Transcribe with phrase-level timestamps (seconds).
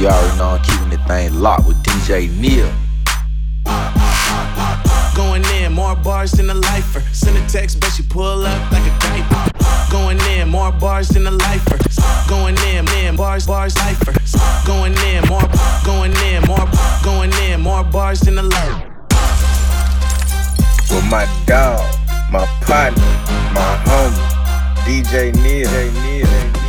[0.00, 2.72] You already know I'm keeping the thing locked with DJ Neil.
[5.14, 7.00] Going in, more bars than a lifer.
[7.12, 9.92] Send a text, but she pull up like a diaper.
[9.92, 11.76] Going in, more bars than a lifer.
[12.30, 14.14] Going in, in bars, bars, lifer.
[14.66, 15.46] Going in, more,
[15.84, 16.66] going in, more,
[17.04, 18.88] going in, more bars than a lifer.
[20.88, 21.84] With my dog,
[22.32, 23.02] my partner,
[23.52, 24.24] my homie,
[24.86, 25.68] DJ Neil.
[25.68, 26.59] Going in,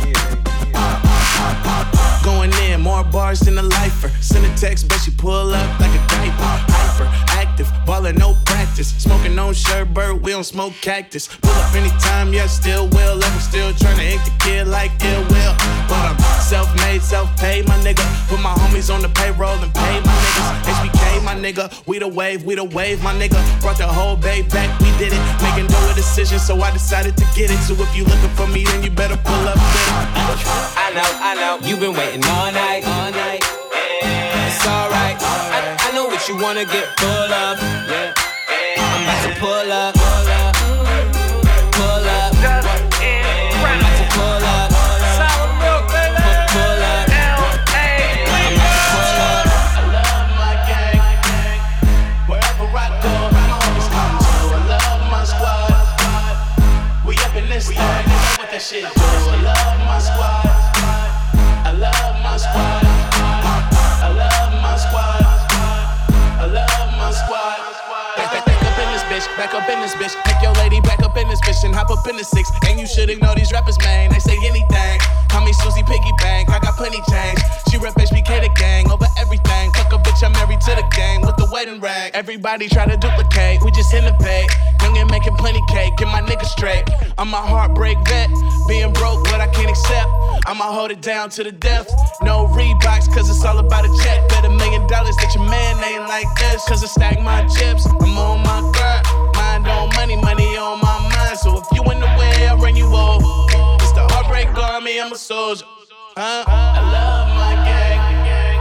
[2.92, 4.10] more bars than a lifer.
[4.20, 6.54] Send a text, but she pull up like a diaper.
[6.76, 7.08] Hyper,
[7.40, 8.88] active, ballin' no practice.
[9.04, 11.24] Smoking on sherbert, we don't smoke cactus.
[11.26, 13.16] Pull up anytime, yeah, still will.
[13.24, 15.54] i'm still tryna ink the kid like ill will.
[15.88, 16.18] But I'm
[16.52, 18.04] self-made, self-paid, my nigga.
[18.28, 20.48] Put my homies on the payroll and pay my niggas.
[20.72, 21.64] HBK, my nigga.
[21.86, 23.40] We the wave, we the wave, my nigga.
[23.62, 25.22] Brought the whole bay back, we did it.
[25.40, 27.60] Making no decision, so I decided to get it.
[27.68, 29.56] So if you looking for me, then you better pull up.
[30.76, 32.61] I know, I know, you've been waiting all night.
[36.42, 37.58] Wanna get full of.
[37.88, 38.12] Yeah.
[38.78, 39.94] I'm about to pull up.
[39.94, 40.54] Pull up.
[41.72, 42.32] Pull up.
[42.42, 42.88] Pull
[44.44, 44.72] up
[58.74, 58.92] up.
[58.94, 59.01] Pu-
[69.42, 70.14] back up in this bitch.
[70.22, 72.48] Take your lady back up in this bitch and hop up in the six.
[72.68, 74.10] And you should ignore these rappers, man.
[74.10, 75.00] They say anything.
[75.30, 77.40] Call me Susie Piggy Bank, I got plenty change.
[77.70, 79.72] She rep HBK the gang over everything.
[79.72, 82.12] Fuck a bitch, I'm married to the gang with the wedding rag.
[82.14, 84.50] Everybody try to duplicate, we just innovate.
[84.82, 86.84] Young and making plenty cake, get my nigga straight.
[87.18, 88.30] I'm a heartbreak vet,
[88.68, 90.10] being broke, what I can't accept.
[90.46, 91.88] I'ma hold it down to the death.
[92.22, 94.28] No Reeboks, cause it's all about a check.
[94.28, 96.62] Bet a million dollars that your man ain't like this.
[96.68, 99.11] Cause I stack my chips, I'm on my grind.
[99.62, 101.38] Mind on money, money on my mind.
[101.38, 103.46] So if you in the way, I'll run you over.
[103.80, 105.64] It's the heartbreak army, I'm a soldier.
[106.16, 106.44] Huh?
[106.46, 108.58] I love my gang.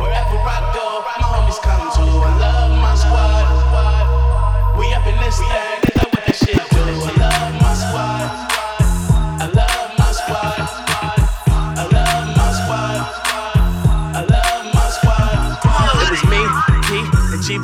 [0.00, 2.18] Wherever I go, my homies come too.
[2.18, 4.78] I love my squad.
[4.78, 5.48] We up in this thing,
[6.02, 6.73] know what that shit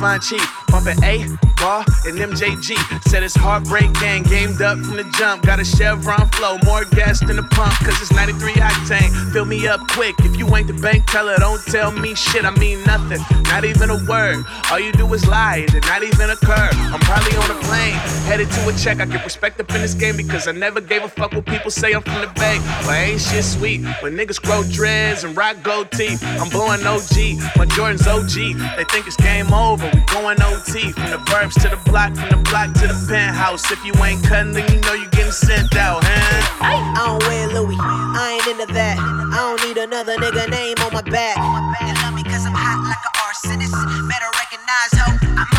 [0.03, 0.61] and G-Von Chief.
[0.71, 3.03] Bumping A, Ball, and MJG.
[3.03, 5.43] Said it's heartbreak gang, gamed up from the jump.
[5.43, 9.33] Got a Chevron flow, more gas than a pump, cause it's 93 octane.
[9.33, 10.15] Fill me up quick.
[10.19, 12.45] If you ain't the bank teller, don't tell me shit.
[12.45, 14.45] I mean nothing, not even a word.
[14.71, 16.69] All you do is lie, it did not even occur.
[16.71, 17.95] I'm probably on a plane,
[18.31, 19.01] headed to a check.
[19.01, 21.69] I get respect up in this game because I never gave a fuck what people
[21.69, 22.59] say I'm from the Bay.
[22.85, 26.23] But ain't shit sweet when niggas grow dreads and rock gold teeth.
[26.39, 28.55] I'm blowing OG, my Jordan's OG.
[28.77, 30.91] They think it's game over, going OT.
[30.91, 33.71] From the burbs to the block, from the block to the penthouse.
[33.71, 36.41] If you ain't cutting, then you know you getting sent out, huh?
[36.61, 38.97] I don't wear Louis, I ain't into that.
[38.99, 41.37] I don't need another nigga name on my back.
[41.37, 43.75] You love me cause I'm hot like an arsonist.
[44.07, 45.50] Better recognize ho, I'm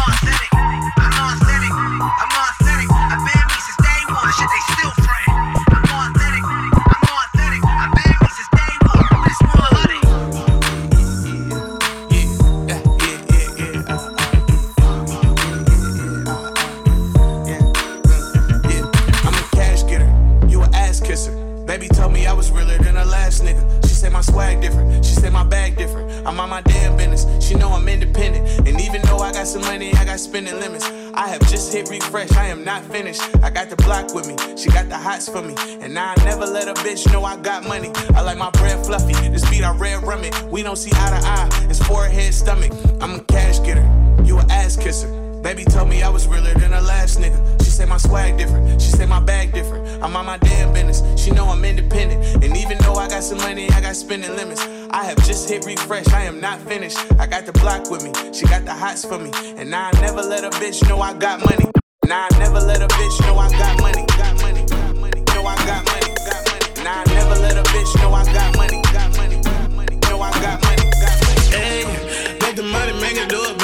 [21.73, 23.83] Baby told me I was realer than the last nigga.
[23.89, 26.11] She say my swag different, she say my bag different.
[26.27, 28.69] I'm on my damn business, she know I'm independent.
[28.69, 30.85] And even though I got some money, I got spending limits.
[31.15, 33.23] I have just hit refresh, I am not finished.
[33.43, 35.55] I got the block with me, she got the hots for me.
[35.81, 37.91] And now I never let a bitch know I got money.
[38.15, 40.39] I like my bread fluffy, this beat I red rum it.
[40.51, 42.73] We don't see eye to eye, it's forehead, stomach.
[43.01, 43.89] I'm a cash getter,
[44.25, 45.09] you a ass kisser.
[45.43, 47.65] Baby told me I was realer than the last nigga.
[47.65, 48.81] She say my swag different.
[48.81, 50.03] She say my bag different.
[50.03, 51.03] I'm on my damn business.
[51.21, 52.45] She know I'm independent.
[52.45, 54.63] And even though I got some money, I got spending limits.
[54.91, 56.07] I have just hit refresh.
[56.09, 56.99] I am not finished.
[57.19, 58.13] I got the block with me.
[58.33, 59.31] She got the hots for me.
[59.57, 61.67] And I never let a bitch know I got money.
[62.07, 64.05] Now I never let a bitch know I got money.
[64.07, 64.65] Got money.
[64.67, 65.21] Got money.
[65.35, 66.15] Know I got money.
[66.29, 66.85] Got money.
[66.85, 68.81] Now I never let a bitch know I got money.
[68.93, 69.43] Got money.
[69.43, 69.97] Got money.
[70.09, 70.87] Know I got money.
[71.03, 71.43] Got money.
[71.51, 73.43] Hey, make the money, make it do.
[73.43, 73.62] Do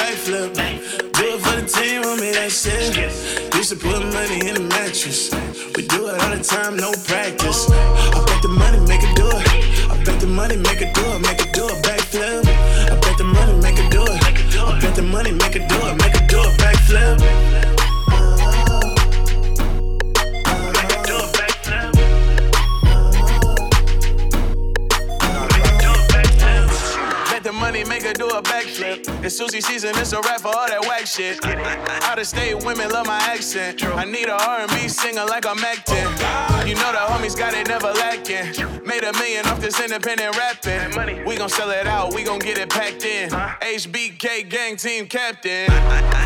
[1.88, 3.55] it for the team, homie, that.
[3.56, 5.32] Used to put money in the mattress.
[5.76, 7.70] We do it all the time, no practice.
[7.70, 9.90] I bet the money make it do it.
[9.90, 12.46] I bet the money make it do it, make it do a backflip.
[12.90, 14.23] I bet the money make it do it.
[14.58, 17.78] I bet the money make it do it, make it do a backflip.
[28.31, 29.25] A backflip.
[29.25, 31.45] It's Susie season, it's a rap for all that whack shit.
[31.45, 33.83] Out of state women love my accent.
[33.85, 36.09] I need a R&B singer like I'm acting.
[36.69, 38.53] You know the homies got it never lacking.
[38.85, 41.25] Made a million off this independent rapping.
[41.25, 43.31] We gon' sell it out, we gon' get it packed in.
[43.31, 45.69] HBK gang team captain.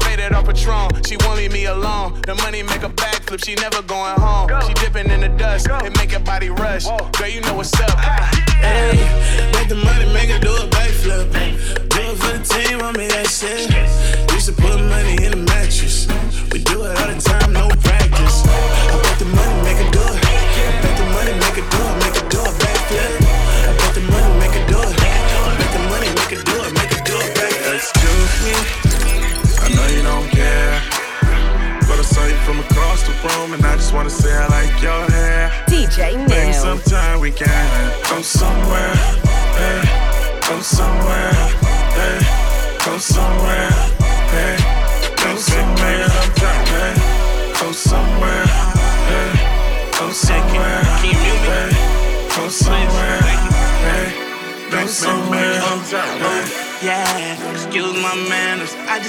[0.03, 2.21] Faded off Patron, she won't leave me alone.
[2.23, 4.49] The money make a backflip, she never going home.
[4.67, 6.87] She dipping in the dust, it make her body rush.
[7.19, 8.52] Girl, you know what's up.
[8.63, 8.97] Hey,
[9.53, 11.33] make the money, make it do a backflip.
[11.89, 14.02] Do it for the team, want me that shit.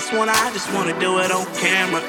[0.04, 2.02] Just wanna, I just wanna do it on camera.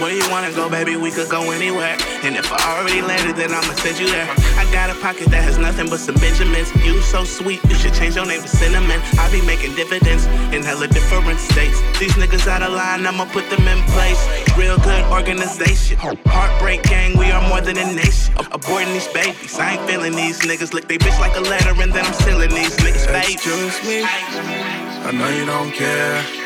[0.00, 0.96] Where you wanna go, baby?
[0.96, 1.98] We could go anywhere.
[2.24, 4.24] And if I already landed, then I'ma send you there.
[4.56, 6.72] I got a pocket that has nothing but some Benjamins.
[6.80, 9.02] You so sweet, you should change your name to Cinnamon.
[9.20, 11.76] I be making dividends in hella different states.
[12.00, 14.20] These niggas out of line, I'ma put them in place.
[14.56, 15.98] Real good organization.
[16.24, 18.32] Heartbreak gang, we are more than a nation.
[18.56, 20.72] Aborting these babies, I ain't feeling these niggas.
[20.72, 23.44] Lick they bitch like a letter, and then I'm sealing these niggas' face.
[23.44, 26.41] Excuse me, I know you don't care.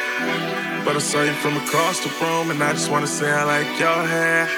[0.86, 3.66] But I saw you from across the room, and I just wanna say I like
[3.80, 4.48] your hair.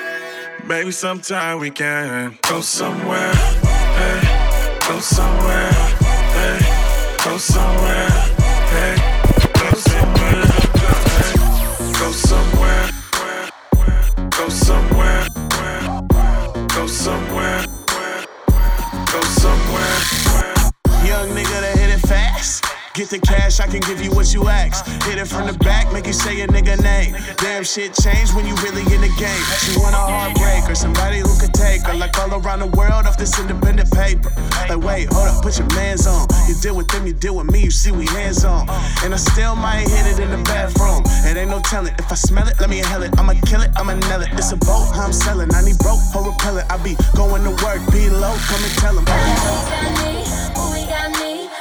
[0.66, 3.32] Maybe sometime we can go somewhere,
[3.98, 4.20] hey,
[4.86, 5.72] go somewhere,
[6.36, 6.58] hey,
[7.24, 8.37] go somewhere,
[22.98, 24.84] Get the cash, I can give you what you ask.
[25.06, 27.14] Hit it from the back, make you say a nigga name.
[27.36, 29.44] Damn shit change when you really in the game.
[29.62, 31.94] She want a heartbreaker, somebody who could take her.
[31.94, 34.34] Like all around the world off this independent paper.
[34.66, 36.26] Like, wait, hold up, put your mans on.
[36.48, 38.68] You deal with them, you deal with me, you see we hands on.
[39.06, 41.06] And I still might hit it in the bathroom.
[41.22, 41.94] It ain't no telling.
[42.02, 43.16] If I smell it, let me inhale it.
[43.16, 44.30] I'ma kill it, I'ma nail it.
[44.32, 45.54] It's a boat, I'm selling.
[45.54, 46.66] I need broke, whole repellent.
[46.66, 49.04] I be going to work, be low, come and tell 'em.
[49.06, 50.26] got me,
[50.58, 51.57] ooh, he got me.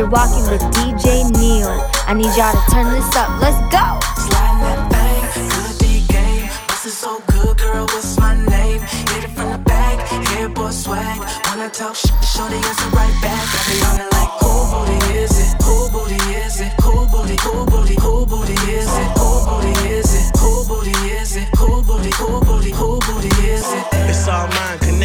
[0.00, 1.68] You're walking with DJ Neil.
[2.08, 3.28] I need y'all to turn this up.
[3.36, 3.84] Let's go.
[4.16, 6.48] Sliding that thing, good D game.
[6.72, 8.80] Bustin' so good, girl, what's my name?
[8.80, 10.00] Hit it from the back,
[10.32, 11.04] hair boy swag.
[11.44, 13.44] I talk sh- shorty answer right back.
[13.44, 15.60] I be on it like, who booty is it?
[15.68, 16.72] Who booty is it?
[16.80, 19.08] Who booty, who booty, who booty is it?
[19.20, 20.32] Who booty is it?
[20.40, 21.48] Who booty is it?
[21.60, 22.59] Who booty, who booty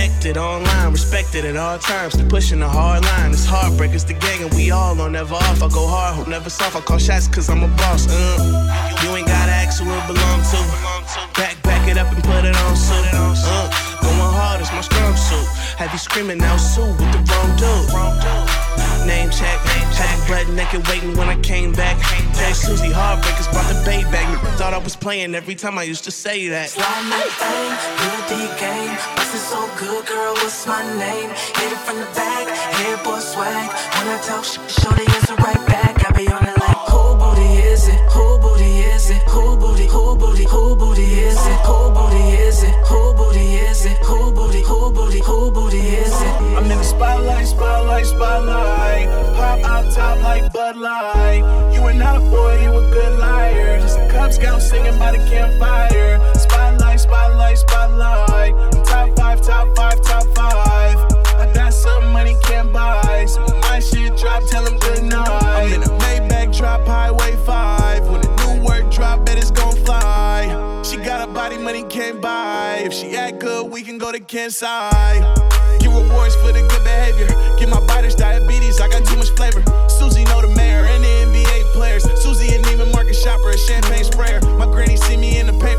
[0.06, 2.16] connected online, respected at all times.
[2.30, 5.64] Pushing a hard line, it's heartbreak, it's the gang, and we all on never off.
[5.64, 6.76] I go hard, hope never soft.
[6.76, 8.08] I call shots cause I'm a boss.
[8.10, 8.98] Uh.
[9.04, 10.60] You ain't gotta ask who it belong to.
[11.34, 13.06] Back, back it up and put it on suit.
[13.14, 13.86] Uh.
[14.02, 15.48] Going hard is my strong suit.
[15.78, 18.76] Have you screaming out Sue with the wrong dude?
[19.06, 21.96] Name check, had you butt naked waiting when I came back.
[22.34, 24.26] Jay Susie Heartbreakers brought the bait back.
[24.58, 26.70] Thought I was playing every time I used to say that.
[26.70, 27.70] Sliding that thing,
[28.02, 28.98] good D game.
[29.16, 29.45] Bustin' so
[29.78, 31.30] good, girl, what's my name?
[31.30, 33.70] Hit it from the back, hair boy swag.
[33.96, 35.94] When I talk sh- shorty answer right back.
[36.06, 38.00] I be on it like, who booty is it?
[38.14, 39.22] Who booty is it?
[39.34, 41.60] Who booty, who booty, who booty is it?
[41.68, 42.76] Who booty is it?
[42.88, 43.98] Who booty is it?
[44.00, 46.34] Who booty, who booty, who booty is it?
[46.58, 49.08] I'm in the spotlight, spotlight, spotlight.
[49.36, 51.44] Pop out top like Bud Light.
[51.74, 53.80] You are not a boy, you a good liar.
[53.82, 56.20] Just a Cub Scout singing by the campfire.
[56.36, 58.54] Spotlight, spotlight, spotlight.
[58.56, 60.98] I'm top five, top five, top five.
[61.40, 63.26] I got some money can't buy.
[63.28, 65.28] So my shit drop, tell them good night.
[65.28, 68.08] I'm in a Maybach drop, Highway 5.
[68.10, 70.82] When the new work drop, bet it's gon' fly.
[70.84, 72.82] She got a body, money can't buy.
[72.84, 75.22] If she act good, we can go to Kansai.
[75.80, 77.28] Get rewards for the good behavior.
[77.60, 79.64] Get my biters diabetes, I got too much flavor.
[79.90, 82.04] Susie know the mayor and the NBA players.
[82.22, 84.40] Susie and even Market shopper, a champagne sprayer.
[84.58, 85.75] My granny see me in the paper,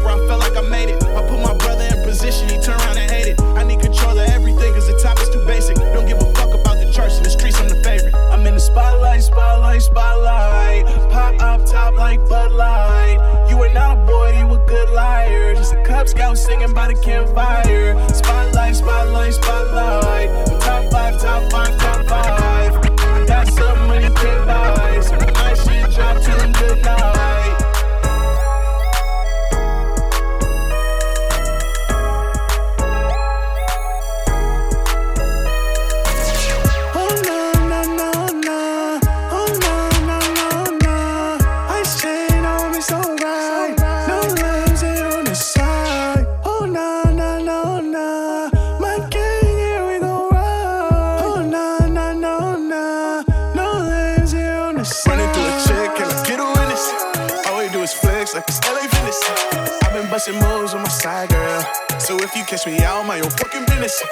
[60.16, 61.60] busting moves with my side girl,
[62.00, 64.02] so if you catch me out, my own fucking business.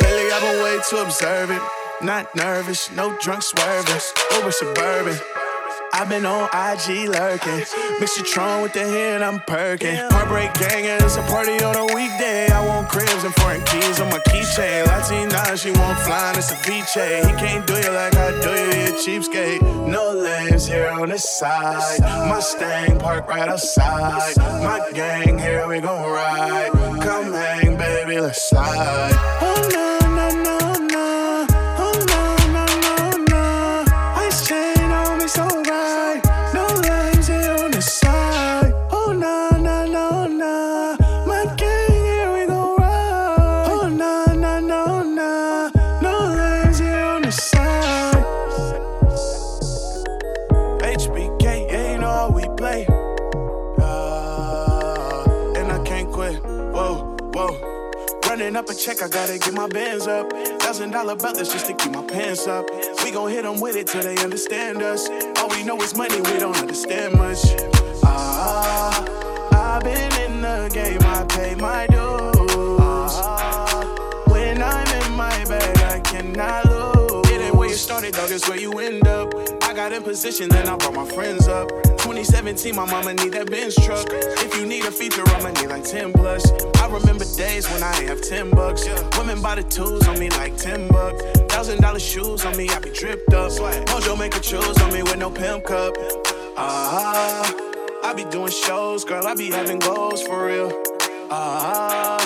[0.00, 1.62] Lately I've been way too observant.
[2.00, 4.00] Not nervous, no drunk swerving.
[4.36, 5.18] Over suburban.
[5.92, 7.64] I've been on IG lurking.
[7.98, 9.96] Mix your Tron with the hand, I'm perking.
[9.96, 12.48] Heartbreak gang, and it's a party on a weekday.
[12.48, 14.86] I want cribs and foreign keys on my keychain.
[14.86, 17.26] Latina, she want flying, it's a VJ.
[17.26, 19.62] He can't do you like I do you, a cheapskate.
[19.88, 22.00] No lanes here on the side.
[22.28, 24.36] Mustang park right outside.
[24.36, 26.70] My gang, here we gon' ride.
[27.02, 29.12] Come hang, baby, let's slide.
[29.42, 29.99] Oh no,
[58.50, 60.32] Running up a check, I gotta get my bands up.
[60.60, 62.68] Thousand dollar belts just to keep my pants up.
[63.04, 65.08] We gon' hit them with it till they understand us.
[65.36, 67.38] All we know is money, we don't understand much.
[68.02, 68.90] Ah,
[69.52, 73.14] I've been in the game, I pay my dues.
[73.22, 77.30] Ah, when I'm in my bag, I cannot lose.
[77.30, 78.99] It ain't where you started, dog, it's where you end
[79.80, 81.70] got in position, then I brought my friends up.
[82.04, 84.06] 2017, my mama need that Benz truck.
[84.44, 86.44] If you need a feature, I'ma need like 10 plus.
[86.82, 88.86] I remember days when I have 10 bucks.
[89.16, 91.22] Women buy the tools on me like 10 bucks.
[91.48, 93.52] Thousand dollar shoes on me, I be dripped up.
[93.52, 95.94] Mojo make a choose on me with no pimp cup.
[96.58, 97.50] Ah,
[98.04, 100.70] I be doing shows, girl, I be having goals for real.
[101.30, 102.18] Ah,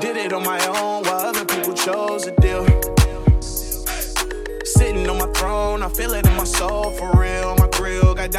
[0.00, 1.44] did it on my own while other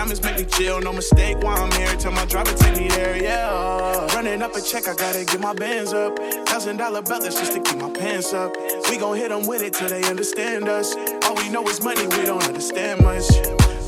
[0.03, 0.81] diamonds make me chill.
[0.81, 1.95] No mistake why I'm here.
[1.95, 4.05] Tell my driver take me there, yeah.
[4.13, 6.17] Running up a check, I gotta get my bands up.
[6.45, 8.53] Thousand dollar belts just to keep my pants up.
[8.89, 10.93] We gon' hit them with it till they understand us.
[11.25, 13.23] All we know is money, we don't understand much.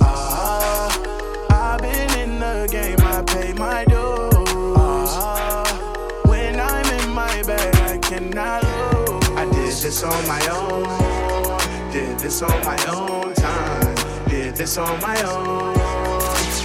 [0.01, 0.87] Ah,
[1.49, 5.11] I've been in the game, I pay my dues.
[5.17, 9.29] Ah, when I'm in my bag, I cannot lose.
[9.31, 11.91] I did this on my own.
[11.91, 13.95] Did this on my own time.
[14.29, 15.74] Did this on my own.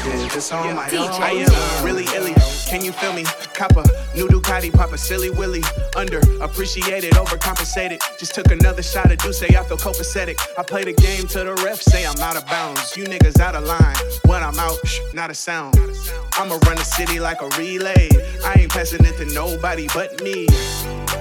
[0.02, 1.22] Did this on my own.
[1.22, 2.34] I am really illy.
[2.66, 3.24] Can you feel me?
[3.52, 5.60] Copper, new Ducati, pop a silly willy.
[5.92, 8.00] Underappreciated, overcompensated.
[8.18, 10.38] Just took another shot of Douce, I feel copacetic.
[10.56, 12.96] I play the game to the ref, say I'm out of bounds.
[12.96, 13.96] You niggas out of line.
[14.24, 15.76] When I'm out, shh, not a sound.
[16.32, 18.08] I'ma run the city like a relay.
[18.44, 20.46] I ain't passing it to nobody but me.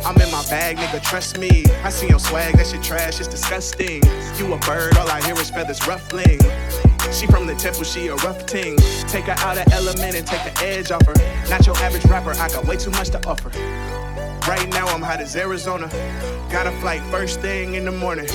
[0.06, 1.66] I'm in my bag, nigga, trust me.
[1.84, 4.02] I see your swag, that shit trash, it's disgusting.
[4.38, 6.40] You a bird, all I hear is feathers ruffling.
[7.12, 8.78] She from the temple, she a rough ting.
[9.08, 11.14] Take her out of element and take the edge off her.
[11.50, 13.50] Not your average rapper, I got way too much to offer.
[14.48, 15.90] Right now I'm hot as Arizona.
[16.52, 18.28] Got a flight first thing in the morning.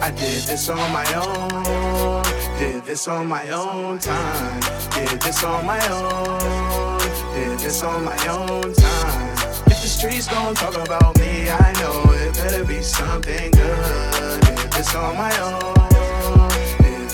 [0.00, 2.22] I did this on my own.
[2.58, 4.60] Did this on my own time.
[4.90, 6.98] Did this on my own.
[7.34, 9.32] Did this on my own time.
[9.66, 14.40] If the streets gon' talk about me, I know it better be something good.
[14.40, 15.77] Did this on my own.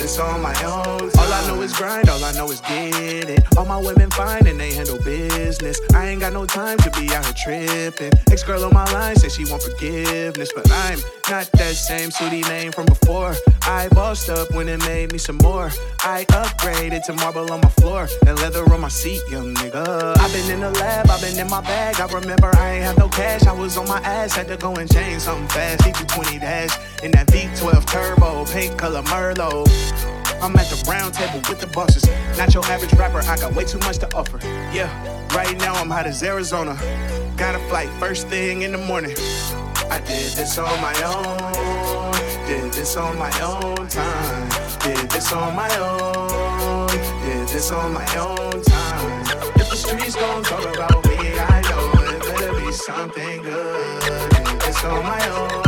[0.05, 1.11] This on my own.
[1.17, 3.57] All I know is grind, all I know is get it.
[3.57, 5.81] All my women fine and they handle business.
[5.95, 8.13] I ain't got no time to be out here tripping.
[8.31, 10.99] Ex girl on my line said she want forgiveness, but I'm
[11.31, 13.35] not that same sooty name from before.
[13.63, 15.71] I bossed up when it made me some more.
[16.01, 20.19] I upgraded to marble on my floor and leather on my seat, young nigga.
[20.19, 21.99] I've been in the lab, I've been in my bag.
[21.99, 24.75] I remember I ain't have no cash, I was on my ass, had to go
[24.75, 25.81] and change something fast.
[25.81, 29.94] D220 dash in that V12 turbo, pink color Merlot.
[30.43, 32.05] I'm at the round table with the bosses.
[32.37, 34.39] Not your average rapper, I got way too much to offer.
[34.73, 34.89] Yeah,
[35.35, 36.77] right now I'm hot as Arizona.
[37.37, 39.17] Got a flight first thing in the morning.
[39.91, 42.13] I did this on my own.
[42.47, 44.49] Did this on my own time.
[44.81, 46.89] Did this on my own.
[46.89, 49.21] Did this on my own time.
[49.57, 54.01] If the streets gon' talk about me, I know it better be something good.
[54.01, 55.64] Did this on my own.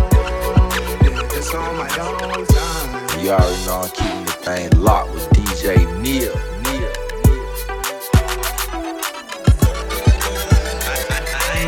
[1.36, 3.20] Did this on my own time.
[3.20, 6.32] You already know I'm keeping the thing locked with DJ Neil.
[6.64, 6.92] Neil.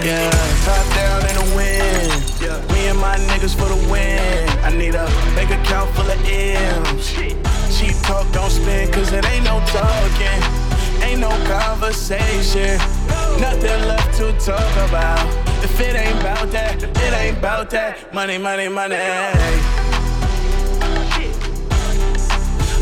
[0.02, 0.30] Yeah,
[0.64, 2.40] top down in the wind.
[2.40, 2.72] Yeah.
[2.72, 4.48] Me and my niggas for the win.
[4.64, 5.04] I need a
[5.36, 7.12] bank account full of M's.
[7.78, 10.47] Cheap talk don't spend, cause it ain't no talking.
[11.18, 12.78] Ain't no conversation.
[13.40, 15.18] Nothing left to talk about.
[15.64, 18.14] If it ain't about that, it ain't about that.
[18.14, 18.94] Money, money, money.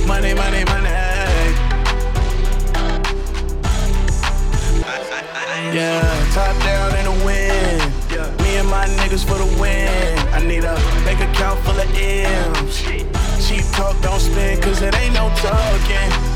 [0.07, 0.91] Money, money, money.
[5.73, 8.43] Yeah, top down in the wind.
[8.43, 10.19] Me and my niggas for the win.
[10.35, 10.75] I need a
[11.07, 12.83] bank account full of M's.
[13.49, 16.36] Cheap talk don't spend, cause it ain't no talking.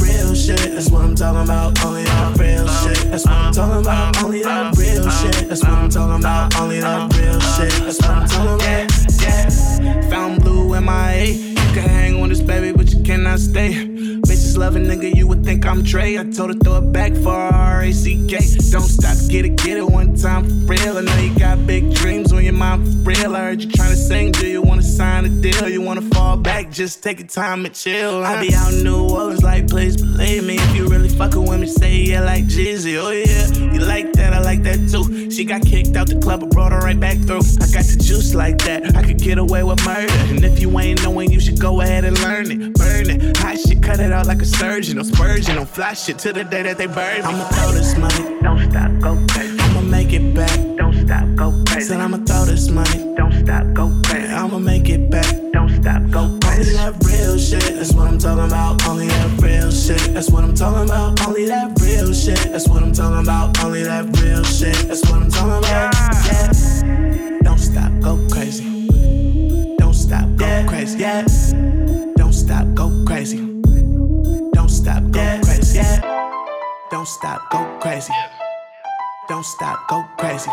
[0.57, 0.73] Shit.
[0.73, 1.85] That's what I'm talking about.
[1.85, 3.09] Only that real shit.
[3.09, 4.21] That's what I'm talking about.
[4.21, 5.47] Only that real shit.
[5.47, 6.59] That's what I'm talking about.
[6.59, 7.71] Only that real shit.
[7.85, 9.21] That's what I'm talking about.
[9.21, 10.09] Yeah.
[10.09, 11.31] Found blue in my A.
[11.31, 13.90] You can hang on this baby, but you cannot stay.
[14.57, 16.19] Love a nigga, you would think I'm Trey.
[16.19, 18.37] I told her throw it back for R-A-C-K.
[18.69, 20.97] Don't stop, get it, get it one time for real.
[20.97, 23.35] I know you got big dreams on your mind for real.
[23.35, 25.67] I heard you tryna sing, do you wanna sign a deal?
[25.67, 28.23] You wanna fall back, just take your time and chill.
[28.23, 30.55] I be out in New Orleans, like, please believe me.
[30.55, 33.01] If you really fucking with me, say yeah, like Jeezy.
[33.01, 35.31] Oh yeah, you like that, I like that too.
[35.31, 37.41] She got kicked out the club, but brought her right back through.
[37.61, 40.13] I got the juice like that, I could get away with murder.
[40.29, 42.73] And if you ain't knowing, you should go ahead and learn it.
[42.75, 44.99] Burn it, hot shit, cut it out like a surgeon.
[44.99, 47.23] Or spurgeon, on fly shit to the day that they burn me.
[47.23, 49.57] I'ma throw this money, don't stop, go crazy.
[49.59, 51.87] I'ma make it back, don't stop, go crazy.
[51.87, 54.33] Said I'ma throw this money, don't stop, go crazy.
[54.33, 56.75] I'ma make it back, don't stop, go crazy.
[56.75, 58.87] Only that real shit, that's what I'm talking about.
[58.87, 61.27] Only that real shit, that's what I'm talking about.
[61.27, 63.63] Only that real shit, that's what I'm talking about.
[63.63, 65.93] Only that real shit, that's what I'm talking about.
[66.25, 67.39] Yeah.
[67.43, 68.87] Don't stop, go crazy.
[69.77, 70.99] Don't stop, go crazy.
[70.99, 71.25] Yeah.
[72.17, 73.60] Don't stop, go crazy.
[77.01, 78.13] Don't stop, go crazy.
[79.27, 80.51] Don't stop, go crazy.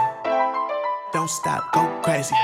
[1.12, 2.34] Don't stop, go crazy.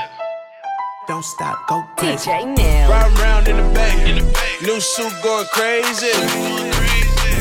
[1.07, 2.29] Don't stop, go crazy.
[2.29, 2.87] DJ Neil.
[2.87, 4.21] Riding around in the bay,
[4.61, 6.13] new suit going crazy.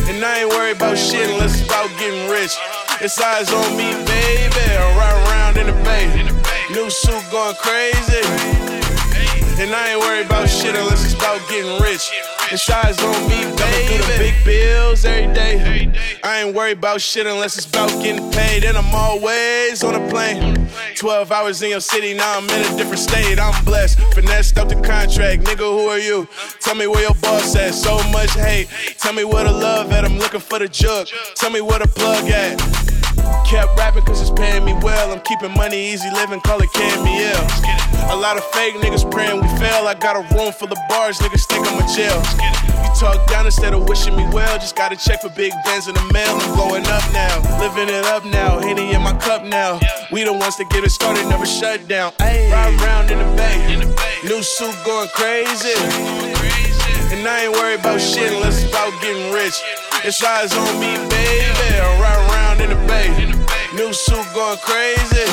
[0.09, 2.57] And I ain't worried about shit unless it's about getting rich.
[3.03, 4.65] It's eyes on me, baby.
[4.73, 6.09] I'm riding around in the bay,
[6.73, 8.25] new suit going crazy.
[9.61, 12.11] And I ain't worried about shit unless it's about getting rich.
[12.51, 14.03] It's eyes on me, baby.
[14.03, 15.93] the big bills every day.
[16.23, 18.65] I ain't worried about shit unless it's about getting paid.
[18.65, 20.69] And I'm always on a plane.
[20.97, 23.39] 12 hours in your city, now I'm in a different state.
[23.39, 25.43] I'm blessed, finessed up the contract.
[25.45, 26.29] Nigga, who are you?
[26.61, 27.75] Tell me where your boss at.
[27.75, 28.69] So much hate.
[28.99, 30.05] Tell me where the love at.
[30.05, 31.09] I'm looking for the jug.
[31.35, 32.84] Tell me where the plug at.
[33.55, 35.13] Kept rapping cause it's paying me well.
[35.13, 37.39] I'm keeping money easy living, call it Camille.
[38.11, 39.87] A lot of fake niggas praying we fail.
[39.87, 42.19] I got a room full of bars, niggas think I'm a jail.
[42.83, 44.59] You talk down instead of wishing me well.
[44.59, 46.35] Just gotta check for big bands in the mail.
[46.35, 48.59] I'm blowing up now, living it up now.
[48.59, 49.79] Henny in my cup now.
[50.11, 52.13] We the ones that get it started, never shut down.
[52.19, 53.79] Ride around in the bay,
[54.27, 55.79] new suit going crazy.
[57.15, 59.55] And I ain't worried about shit unless it's about getting rich.
[60.03, 61.79] It's eyes on me, baby.
[61.79, 63.44] I ride around in the bay.
[63.75, 65.27] New suit going crazy.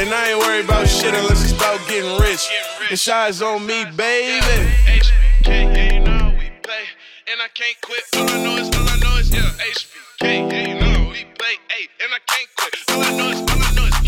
[0.00, 2.48] And I ain't worried about shit unless it's about getting rich.
[2.88, 4.40] It's eyes on me, baby.
[4.86, 6.86] HBK, you know we play.
[7.26, 8.02] and I can't quit.
[8.14, 10.68] All I know is, all I know is, yeah, HBK.
[10.68, 11.58] You know we play,
[12.00, 12.74] and I can't quit.
[12.90, 14.00] All I know is, all I know is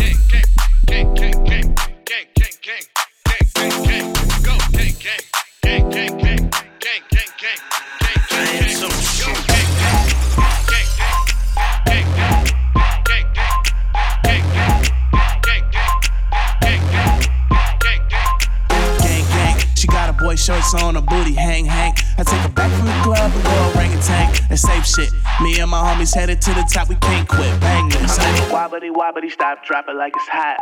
[20.75, 21.95] a on, a booty hang, hang.
[22.19, 24.35] I take her back from the club and go orangutan.
[24.51, 25.11] And save shit.
[25.41, 27.61] Me and my homies headed to the top, we can't quit.
[27.61, 28.19] Bang this.
[28.51, 30.59] Wobbly wobbly, stop, drop it like it's hot.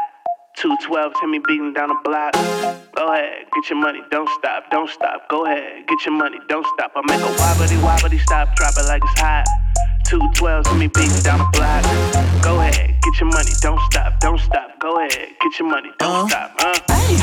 [0.57, 2.35] 212, hit me beating down the block.
[2.95, 5.29] Go ahead, get your money, don't stop, don't stop.
[5.29, 6.93] Go ahead, get your money, don't stop.
[6.97, 9.47] I make a wobbly wobbly, stop, drop it like it's hot.
[10.11, 11.87] Two twelves, hit me beating down the block.
[12.43, 14.77] Go ahead, get your money, don't stop, don't stop.
[14.81, 16.51] Go ahead, get your money, don't stop.
[16.59, 16.75] Uh.
[17.07, 17.15] Hey,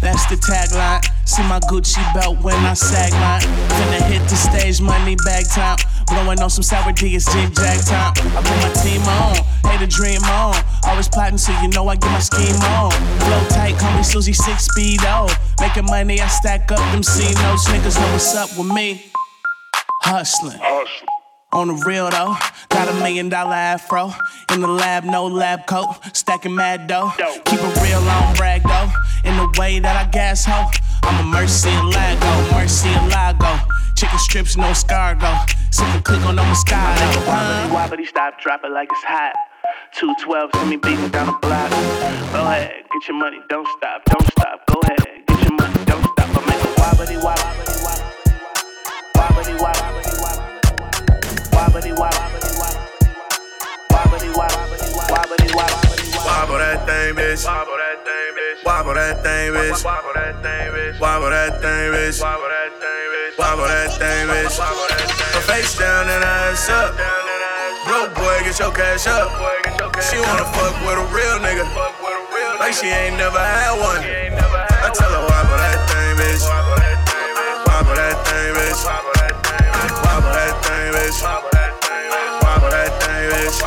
[0.00, 1.02] that's the tagline.
[1.26, 3.42] See my Gucci belt when I sag line.
[3.74, 5.76] Finna hit the stage, money bag time.
[6.06, 8.14] Blowing on some sour D, it's jig jag time.
[8.14, 9.34] I put my team on,
[9.66, 10.54] hey the dream on.
[10.86, 12.92] Always plotting, so you know I get my scheme on.
[13.26, 15.26] Flow tight, call me Susie Six Speed oh.
[15.60, 17.66] Making money, I stack up them C notes.
[17.66, 19.10] Niggas know what's up with me.
[20.02, 20.60] Hustling.
[21.56, 22.36] On the real though,
[22.68, 24.12] got a million dollar afro.
[24.52, 25.88] In the lab, no lab coat.
[26.12, 27.10] Stacking mad dough.
[27.16, 28.90] Keep it real, I don't brag though.
[29.24, 30.68] In the way that I gas ho.
[31.02, 33.56] I'm a Murciélago, mercy and lago.
[33.96, 35.48] Chicken strips, no escargot.
[35.72, 37.26] Sick a click on no moscato.
[37.26, 39.32] Wobbly wobbly, stop, drop it like it's hot.
[39.94, 41.70] Two twelves, hit me beating down the block.
[41.70, 44.60] Go ahead, get your money, don't stop, don't stop.
[44.66, 46.36] Go ahead, get your money, don't stop.
[46.36, 47.56] I make a wobbly wobbly,
[49.16, 50.05] wobbly wobbly, wobbly
[51.76, 52.56] wobbly, wobbly
[53.92, 55.98] wobbly, wobbly wobbly.
[56.24, 57.44] Wobble that thing, bitch.
[57.44, 58.64] Wobble that thing, bitch.
[58.64, 59.84] Wobble that thing, bitch.
[59.84, 61.00] Wobble that thing, bitch.
[61.00, 62.20] Wobble that thing, bitch.
[62.22, 63.38] Wobble that thing, bitch.
[63.38, 64.56] Wobble that thing, bitch.
[64.56, 66.96] Her face down and ass up.
[67.84, 69.28] Broke boy, get your cash up.
[70.00, 71.68] She wanna fuck with a real nigga.
[72.58, 74.00] Like she ain't never had one.
[74.00, 76.42] I tell her wobble that thing, bitch.
[77.68, 79.15] Wobble that thing, bitch.
[81.06, 81.22] Bitch.
[81.22, 83.62] Wobble that thing, bitch.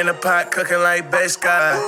[0.00, 1.78] In the pot, cooking like best guy.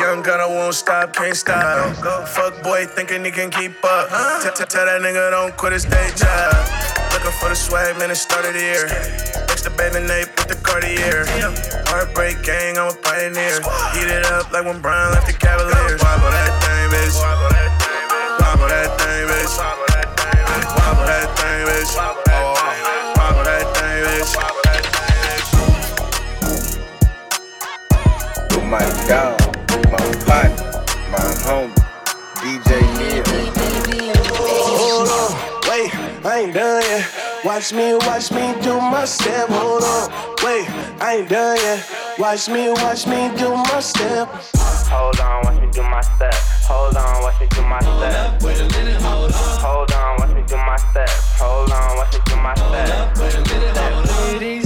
[0.00, 1.92] Young gunner won't stop, can't stop.
[2.28, 4.08] Fuck boy, thinking he can keep up.
[4.40, 6.56] Tell, tell, that nigga don't quit his day job.
[7.12, 8.88] Looking for the swag, man, it started here.
[9.44, 11.28] Next to baby Nate with the Cartier.
[11.92, 13.60] Heartbreak gang, I'm a pioneer.
[13.92, 16.00] Heat it up like when Brian left the Cavaliers.
[16.00, 17.12] Wobble that thing, bitch.
[17.20, 18.40] Wobble that thing, bitch.
[18.40, 19.52] Wobble that thing, bitch.
[20.80, 21.92] Wobble that thing, bitch.
[22.32, 22.97] Oh.
[28.50, 29.40] With my dog,
[29.90, 31.72] my partner, my homie,
[32.36, 33.24] DJ Neil.
[34.36, 35.30] Hold on,
[35.68, 35.90] wait,
[36.26, 37.06] I ain't done yet.
[37.44, 39.48] Watch me, watch me do my step.
[39.48, 40.10] Hold on,
[40.44, 40.68] wait,
[41.00, 41.86] I ain't done yet.
[42.18, 44.28] Watch me, watch me do my step.
[44.90, 46.34] Hold on, watch me do my step.
[46.68, 48.42] Hold on, watch me do my step.
[48.42, 49.60] Wait a minute, hold on.
[49.60, 51.08] Hold on, watch me do my step.
[51.38, 53.16] Hold on, watch me do my step.
[53.16, 54.57] Ladies, if you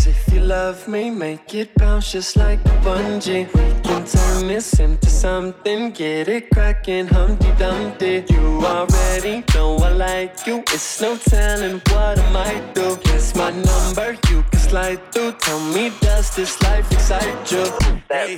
[0.42, 3.46] love me, make it bounce just like a bungee.
[3.54, 8.24] We can turn this into something, get it cracking, Humpty Dumpty.
[8.28, 10.62] You already know I like you.
[10.72, 12.98] It's no telling what I might do.
[13.04, 15.32] Here's my number, you can slide through.
[15.32, 17.64] Tell me, does this life excite you?
[18.10, 18.36] Hey,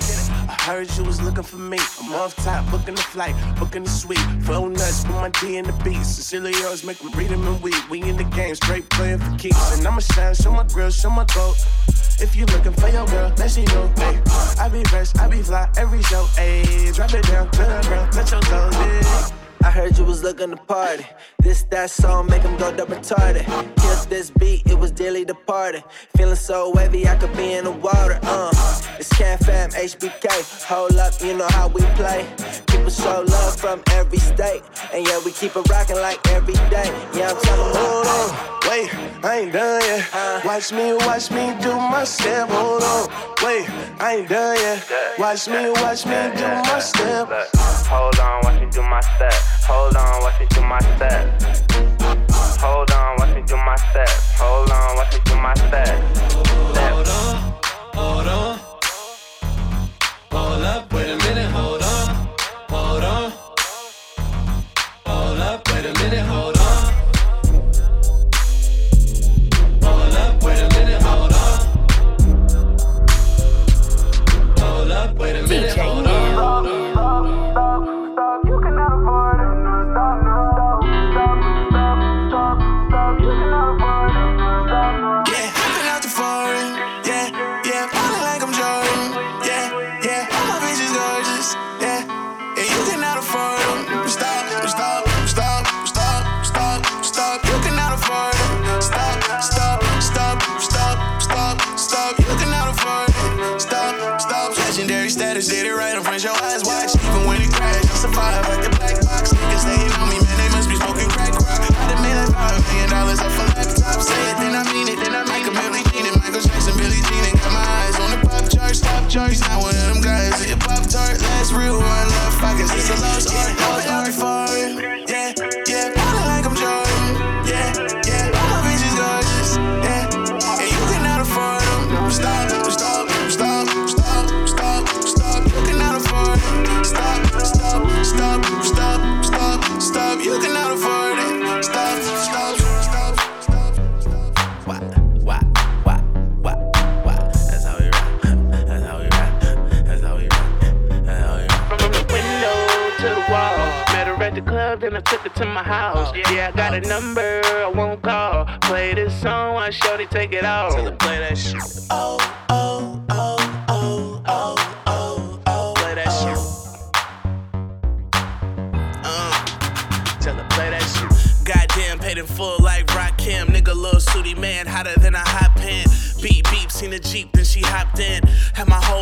[0.48, 1.78] I heard you was looking for me.
[2.00, 4.18] I'm off top, booking the flight, booking the suite.
[4.42, 5.94] Flow nuts, put my D in the beat.
[6.34, 7.76] Yours, make me read them and weed.
[7.88, 9.76] We in the game, straight playing for keeps.
[9.76, 11.56] And I'ma shine, show my grill, show my gold.
[12.20, 13.92] If you looking for your girl, let she know.
[13.96, 14.20] Hey,
[14.58, 16.26] I be fresh, I be fly every show.
[16.36, 18.74] Hey, drop it down to the ground, touch your toes.
[18.74, 19.43] Yeah.
[19.64, 21.06] I heard you was looking to party.
[21.38, 23.46] This, that song, make him go double retarded.
[23.76, 25.82] Killed this beat, it was dearly departed.
[26.18, 28.20] Feeling so wavy, I could be in the water.
[28.22, 28.50] Uh,
[28.98, 30.66] it's Can Fam, HBK.
[30.66, 32.28] Hold up, you know how we play.
[32.66, 34.62] People show love from every state.
[34.92, 36.92] And yeah, we keep it rocking like every day.
[37.14, 40.44] Yeah, I'm telling Hold on, wait, I ain't done yet.
[40.44, 42.50] Watch me, watch me do my step.
[42.50, 43.08] Hold on,
[43.42, 43.66] wait,
[43.98, 44.84] I ain't done yet.
[45.18, 47.28] Watch me, watch me do my step.
[47.88, 49.53] Hold on, watch me do my step.
[49.66, 51.42] Hold on, watch me do my step.
[52.60, 54.08] Hold on, watch me do my step.
[54.36, 56.00] Hold on, watch me do my step.
[56.76, 57.54] Hold on,
[57.94, 58.58] hold on.
[60.32, 62.28] Hold up, wait a minute, hold on.
[62.68, 63.32] Hold on.
[65.06, 66.43] Hold up, wait a minute, hold on.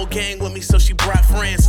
[0.02, 1.68] Whole gang with me, so she brought friends.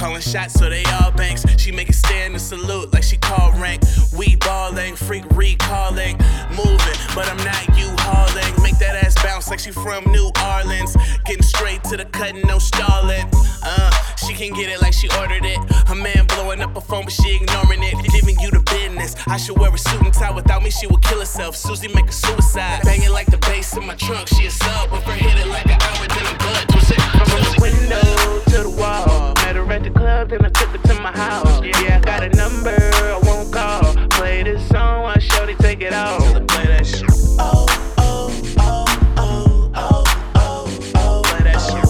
[0.00, 1.44] Calling shots, so they all banks.
[1.58, 3.82] She make a stand and salute like she call rank.
[4.16, 6.16] We balling, freak recalling.
[6.48, 8.62] Moving, but I'm not you hauling.
[8.62, 10.96] Make that ass bounce like she from New Orleans.
[11.26, 13.28] Getting straight to the cutting, no stalling.
[13.62, 15.58] Uh, she can get it like she ordered it.
[15.86, 17.92] Her man blowing up her phone, but she ignoring it.
[18.10, 19.14] Giving you the business.
[19.26, 20.30] I should wear a suit and tie.
[20.30, 21.56] Without me, she would kill herself.
[21.56, 22.80] Susie make a suicide.
[22.84, 24.28] Banging like the bass in my trunk.
[24.28, 24.94] She a sub.
[24.94, 28.70] If her hit it like an hour, then I'm it, From the window to the
[28.70, 29.39] wall.
[29.50, 31.60] Met her at the club, then I took her to my house.
[31.64, 33.96] Yeah, I got a number, I won't call.
[34.10, 36.20] Play this song, I shorty take it off.
[36.46, 37.10] Play that shit.
[37.40, 37.66] oh,
[37.98, 38.84] oh, oh,
[39.16, 40.04] oh, oh,
[40.36, 41.22] oh, oh.
[41.24, 41.84] Play that shit.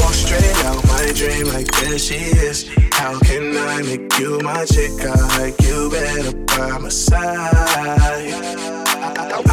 [0.00, 2.68] Walk straight out my dream like there she is.
[2.92, 4.92] How can I make you my chick?
[5.00, 7.50] I like you better by my side.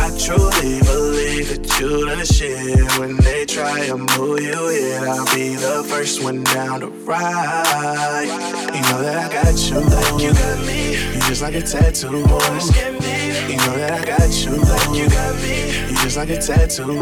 [0.05, 0.82] I truly
[1.43, 2.99] believe that you the shit.
[2.99, 8.25] When they try to move you in, I'll be the first one down to ride.
[8.73, 9.79] You know that I got you.
[9.79, 10.91] Like you got me.
[11.13, 12.07] You just like a tattoo.
[12.07, 14.51] You know that I got you.
[14.51, 15.89] Like you got me.
[15.89, 16.93] You just like a tattoo.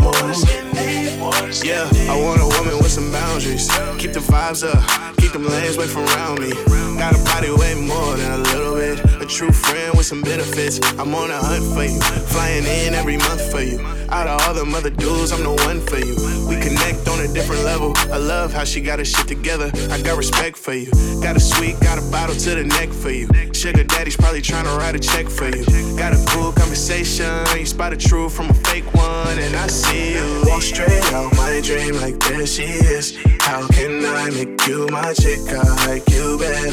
[1.63, 3.69] Yeah, I want a woman with some boundaries.
[3.97, 6.51] Keep the vibes up, keep them lanes away from around me.
[6.97, 9.10] Got a body way more than a little bit.
[9.31, 10.81] True friend with some benefits.
[10.99, 13.79] I'm on a hunt for you, flying in every month for you.
[14.09, 16.15] Out of all them other dudes, I'm the one for you.
[16.49, 17.93] We connect on a different level.
[18.11, 19.71] I love how she got her shit together.
[19.89, 20.91] I got respect for you.
[21.23, 23.29] Got a sweet, got a bottle to the neck for you.
[23.53, 25.63] Sugar daddy's probably trying to write a check for you.
[25.97, 27.31] Got a cool conversation.
[27.57, 30.43] You spot a true from a fake one, and I see you.
[30.45, 33.17] Walk straight out my dream like there she is.
[33.39, 35.39] How can I make you my chick?
[35.49, 36.70] I like you better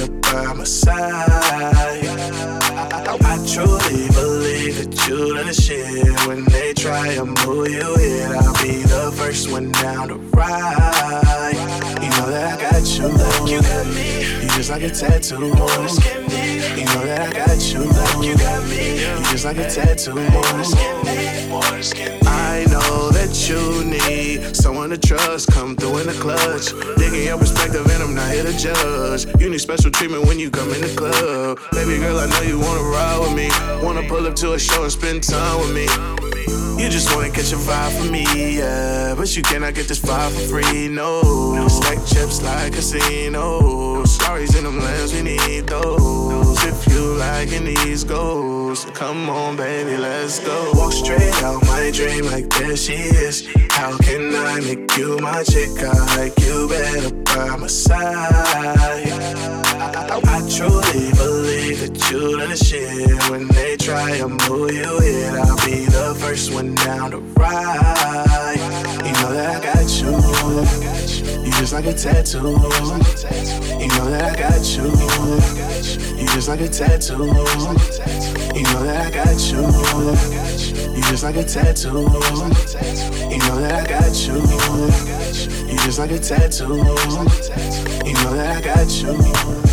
[5.47, 6.27] shit.
[6.27, 11.55] When they try to move you in, I'll be the first one down to ride.
[12.03, 13.09] You know that I got you.
[13.09, 14.38] Like you got me.
[14.59, 15.37] Just like a tattoo.
[15.37, 17.85] You know that I got you.
[18.27, 18.35] You
[19.31, 20.19] just like a tattoo.
[22.27, 25.53] I know that you need someone to trust.
[25.53, 26.73] Come through in the clutch.
[26.99, 29.27] Digging your perspective, and I'm not here to judge.
[29.41, 31.61] You need special treatment when you come in the club.
[31.71, 33.51] Baby girl, I know you wanna ride with me.
[33.87, 35.87] Wanna pull up to a show and spend time with me.
[36.83, 39.15] You just wanna catch a vibe from me, yeah.
[39.17, 41.69] But you cannot get this vibe for free, no.
[41.69, 44.19] Stack chips like casinos.
[44.49, 46.63] Stories in them lands, we need those.
[46.65, 50.73] If you liking these goals, come on, baby, let's go.
[50.75, 53.49] Walk straight out my dream like there she is.
[53.71, 55.71] How can I make you my chick?
[55.83, 58.29] I like you better by my side.
[60.11, 61.48] I truly believe
[61.79, 63.31] that you the shit.
[63.31, 68.59] When they try to move you in, I'll be the first one down to ride.
[69.05, 70.11] You know that I got you.
[71.45, 72.39] You just like a tattoo.
[72.39, 74.87] You know that I got you.
[76.19, 77.25] You just like a tattoo.
[78.55, 79.63] You know that I got you.
[80.97, 81.89] You just like a tattoo.
[83.31, 84.35] You know that I got you.
[85.71, 86.75] You just like a tattoo.
[88.05, 89.68] You know that I got you.